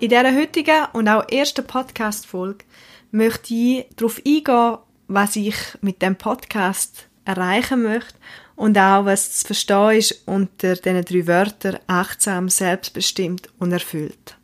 [0.00, 2.64] In dieser heutigen und auch ersten Podcast-Folge
[3.10, 8.14] möchte ich darauf eingehen, was ich mit dem Podcast erreichen möchte
[8.54, 14.36] und auch, was zu verstehen ist unter diesen drei Wörtern achtsam, selbstbestimmt und erfüllt.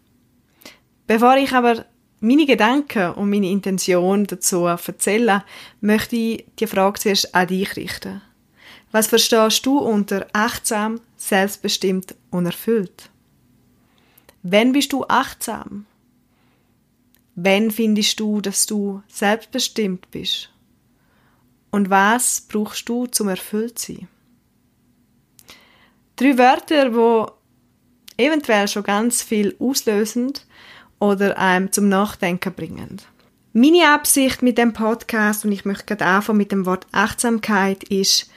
[1.07, 1.85] Bevor ich aber
[2.19, 5.45] meine Gedanken und meine Intention dazu erzähle,
[5.81, 8.23] möchte ich die Frage zuerst an dich richten.
[8.91, 13.09] Was verstehst du unter achtsam, selbstbestimmt und erfüllt?
[14.47, 15.87] Wenn bist du achtsam?
[17.35, 20.51] Wenn findest du, dass du selbstbestimmt bist?
[21.71, 24.07] Und was brauchst du zum erfüllt sein?
[26.17, 27.31] Drei Wörter, wo
[28.19, 30.47] eventuell schon ganz viel auslösend
[30.99, 33.01] oder einem zum Nachdenken bringen.
[33.55, 38.31] Meine Absicht mit dem Podcast und ich möchte gerade anfangen mit dem Wort Achtsamkeit ist,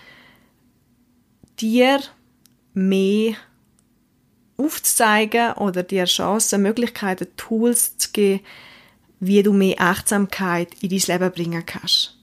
[1.59, 1.99] dir
[2.73, 3.35] mehr
[4.57, 8.43] aufzuzeigen oder dir Chancen, Möglichkeiten, Tools zu geben,
[9.19, 12.19] wie du mehr Achtsamkeit in dein Leben bringen kannst.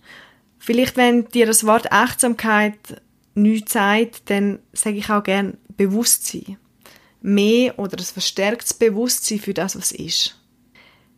[0.59, 3.03] Vielleicht, wenn dir das Wort Achtsamkeit
[3.35, 6.57] nichts sagt, dann sage ich auch gern Bewusstsein.
[7.21, 10.41] Mehr oder ein verstärktes Bewusstsein für das, was ist.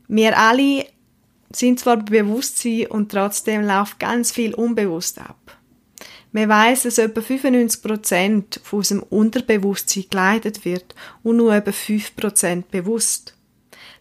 [0.09, 0.87] Wir alle
[1.53, 5.56] sind zwar Bewusstsein und trotzdem läuft ganz viel unbewusst ab.
[6.33, 13.35] Man weiß, dass etwa 95% von unserem Unterbewusstsein geleitet wird und nur etwa 5% bewusst.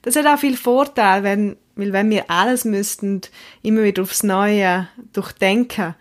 [0.02, 3.22] Das hat auch viel Vorteil, wenn, weil wenn wir alles müssten
[3.64, 5.96] immer wieder aufs Neue durchdenken,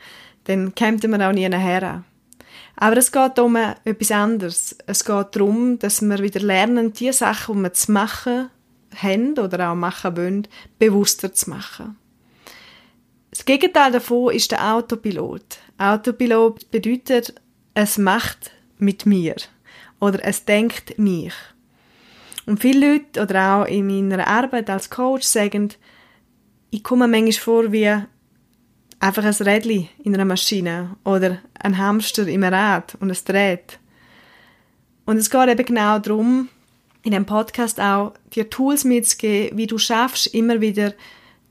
[0.44, 2.04] dann kämen wir auch nie nachher.
[2.76, 4.76] Aber es geht um etwas anderes.
[4.86, 8.50] Es geht darum, dass wir wieder lernen, die Sachen, die wir zu machen
[8.94, 10.48] haben oder auch machen wollen,
[10.78, 11.96] bewusster zu machen.
[13.44, 15.58] Das Gegenteil davon ist der Autopilot.
[15.76, 17.34] Autopilot bedeutet,
[17.74, 19.36] es macht mit mir
[20.00, 21.34] oder es denkt mich.
[22.46, 25.74] Und viele Leute oder auch in meiner Arbeit als Coach sagen,
[26.70, 27.94] ich komme manchmal vor wie
[28.98, 33.78] einfach ein Rädchen in einer Maschine oder ein Hamster im Rad und es dreht.
[35.04, 36.48] Und es geht eben genau darum,
[37.02, 40.94] in dem Podcast auch dir Tools mitzugeben, wie du schaffst, immer wieder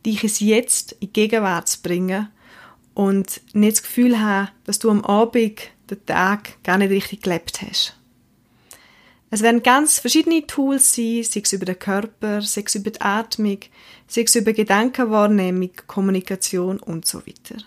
[0.05, 2.29] dich ins Jetzt, in die Gegenwart zu bringen
[2.93, 7.61] und nicht das Gefühl haben, dass du am Abend den Tag gar nicht richtig gelebt
[7.61, 7.97] hast.
[9.29, 13.01] Es werden ganz verschiedene Tools sein, sei es über den Körper, sei es über die
[13.01, 13.57] Atmung,
[14.05, 17.63] sei es über Gedankenwahrnehmung, Kommunikation und so weiter.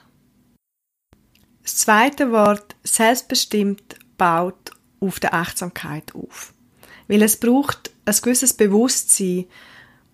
[1.64, 4.70] Das zweite Wort selbstbestimmt baut
[5.00, 6.54] auf der Achtsamkeit auf.
[7.08, 9.46] Weil es braucht ein gewisses Bewusstsein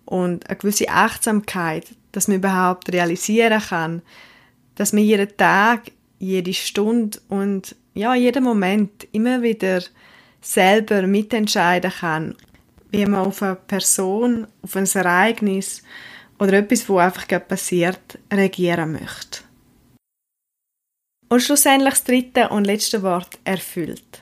[0.05, 4.01] und eine gewisse Achtsamkeit, dass man überhaupt realisieren kann,
[4.75, 9.83] dass man jeden Tag, jede Stunde und ja, jeden Moment immer wieder
[10.41, 12.35] selber mitentscheiden kann,
[12.91, 15.83] wie man auf eine Person, auf ein Ereignis
[16.39, 19.39] oder etwas, wo einfach gerade passiert, reagieren möchte.
[21.29, 24.21] Und schlussendlich das dritte und letzte Wort erfüllt.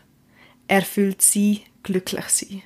[0.68, 2.62] Erfüllt sie, glücklich sein.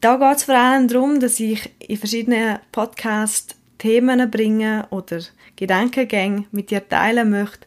[0.00, 5.20] Da geht es vor allem darum, dass ich in verschiedenen Podcasts Themen bringen oder
[5.56, 7.66] Gedankengänge mit dir teilen möchte,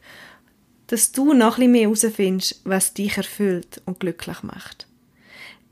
[0.87, 4.87] dass du noch ein mehr herausfindest, was dich erfüllt und glücklich macht.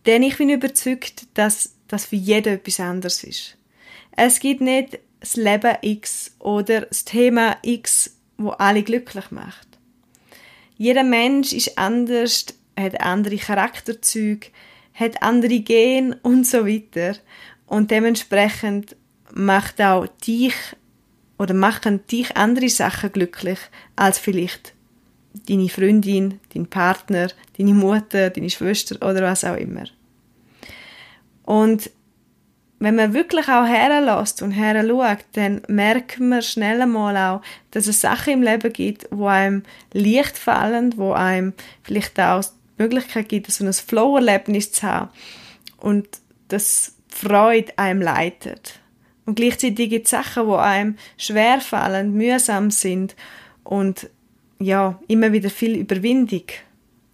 [0.06, 3.57] Denn ich bin überzeugt, dass das für jeden etwas anderes ist.
[4.12, 9.67] Es gibt nicht das Leben X oder das Thema X, wo alle glücklich macht.
[10.78, 12.46] Jeder Mensch ist anders,
[12.78, 14.47] hat andere Charakterzüge,
[14.93, 17.17] hat andere Gene und so weiter.
[17.66, 18.96] Und dementsprechend
[19.34, 20.56] macht auch dich
[21.38, 23.60] oder machen dich andere Sachen glücklich
[23.96, 24.74] als vielleicht
[25.48, 29.86] deine Freundin, dein Partner, deine Mutter, deine Schwester oder was auch immer.
[31.44, 31.90] Und
[32.80, 37.42] wenn man wirklich auch herlässt und herschaut, dann merkt man schnell einmal auch,
[37.72, 39.64] dass es Sachen im Leben gibt, wo einem
[39.94, 45.10] leicht fallen, wo einem vielleicht auch die Möglichkeit gibt, so ein Flow-Erlebnis zu haben
[45.78, 46.08] und
[46.50, 48.80] das Freude einem leitet.
[49.26, 53.16] Und gleichzeitig gibt es Sachen, die einem schwerfallen, mühsam sind
[53.64, 54.10] und
[54.60, 56.44] ja, immer wieder viel Überwindung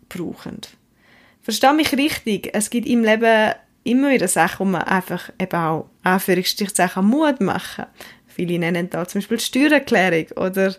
[0.10, 0.60] brauchen.
[1.42, 3.54] Versteh mich richtig, es gibt im Leben
[3.84, 7.86] immer wieder Sachen, wo man einfach eben auch Anführungsstrichzeichen Mut machen.
[8.28, 10.76] Viele nennen da zum Beispiel Steuererklärung oder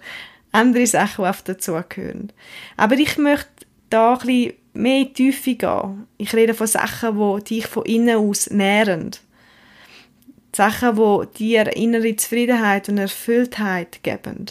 [0.53, 2.33] andere Sachen, die auf dazugehören.
[2.77, 3.49] Aber ich möchte
[3.91, 6.07] da ein bisschen mehr in die Tiefe gehen.
[6.19, 9.11] Ich rede von Sachen, die dich von innen aus nähren.
[10.55, 14.47] Sachen, die dir innere Zufriedenheit und Erfülltheit geben.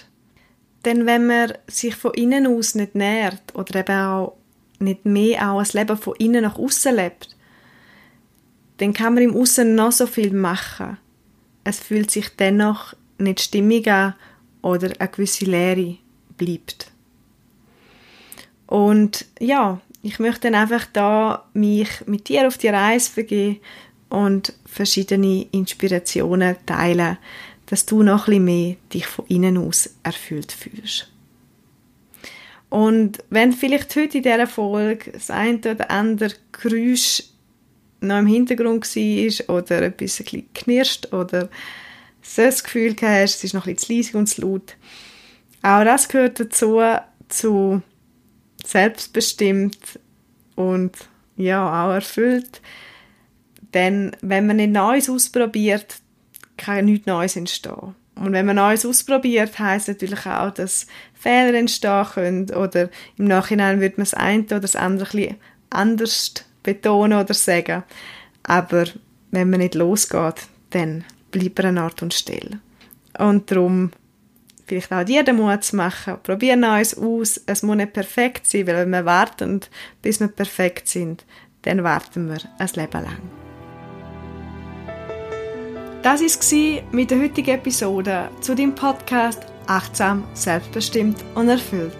[0.85, 4.37] Denn wenn man sich von innen aus nicht nährt oder eben auch
[4.79, 7.35] nicht mehr auch ein Leben von innen nach außen lebt,
[8.77, 10.97] dann kann man im Außen noch so viel machen.
[11.63, 14.15] Es fühlt sich dennoch nicht stimmig an
[14.63, 15.97] oder eine gewisse Leere
[16.35, 16.91] bleibt.
[18.65, 23.59] Und ja, ich möchte dann einfach da mich mit dir auf die Reise begeben
[24.11, 27.17] und verschiedene Inspirationen teilen,
[27.67, 31.09] dass du noch ein bisschen mehr dich von innen aus erfüllt fühlst.
[32.69, 37.23] Und wenn vielleicht heute in dieser Folge das eine oder andere Geräusch
[38.01, 41.49] noch im Hintergrund war oder etwas ein bisschen knirscht oder
[42.21, 44.75] so das Gefühl hast, es ist noch ein bisschen zu leise und zu laut,
[45.63, 46.81] auch das gehört dazu,
[47.29, 47.81] zu
[48.65, 49.99] selbstbestimmt
[50.55, 50.97] und
[51.37, 52.61] ja, auch erfüllt.
[53.73, 55.97] Denn wenn man nicht Neues ausprobiert,
[56.57, 57.95] kann nichts Neues entstehen.
[58.15, 63.79] Und wenn man Neues ausprobiert, heißt natürlich auch, dass Fehler entstehen können oder im Nachhinein
[63.79, 65.37] wird man das eine oder das andere ein bisschen
[65.69, 67.83] anders betonen oder sagen.
[68.43, 68.85] Aber
[69.31, 72.59] wenn man nicht losgeht, dann bleibt er an Ort und Stelle.
[73.17, 73.91] Und darum
[74.67, 76.17] vielleicht auch dir Mut zu machen.
[76.23, 77.41] Probier Neues aus.
[77.45, 79.61] Es muss nicht perfekt sein, weil wenn wir warten,
[80.01, 81.25] bis wir perfekt sind,
[81.63, 83.50] dann warten wir ein Leben lang.
[86.03, 91.95] Das war mit der heutigen Episode zu dem Podcast Achtsam, Selbstbestimmt und Erfüllt.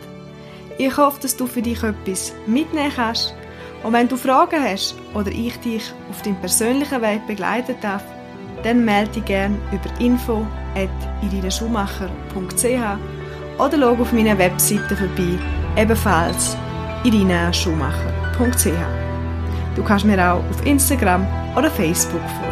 [0.80, 3.36] Ich hoffe, dass du für dich etwas mitnehmen kannst.
[3.84, 8.04] Und wenn du Fragen hast oder ich dich auf deinem persönlichen Weg begleiten darf,
[8.64, 10.48] dann melde dich gerne über info
[11.22, 12.66] irineschumacher.ch
[13.60, 15.38] oder schau auf meiner Webseite vorbei,
[15.78, 16.58] ebenfalls
[17.04, 18.66] irineschumacher.ch.
[19.76, 22.51] Du kannst mir auch auf Instagram oder Facebook folgen.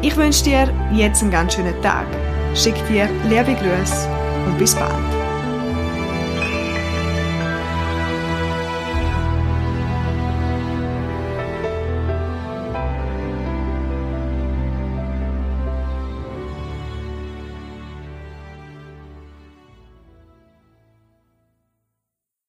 [0.00, 2.06] Ich wünsche dir jetzt einen ganz schönen Tag,
[2.54, 4.08] schick dir liebe Grüße
[4.46, 5.17] und bis bald.